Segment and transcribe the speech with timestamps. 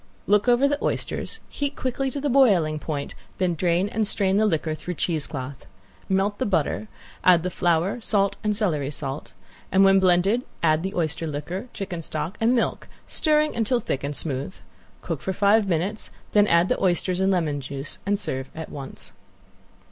[0.25, 4.47] Look over the oysters, heat quickly to the boiling point, then drain and strain the
[4.47, 5.67] liquor through cheesecloth.
[6.09, 6.87] Melt the butter,
[7.23, 9.33] add the flour, salt and celery salt,
[9.71, 14.15] and when blended add the oyster liquor, chicken stock and milk, stirring until thick and
[14.15, 14.55] smooth.
[15.01, 19.11] Cook for five minutes, then add the oysters and lemon juice, and serve at once.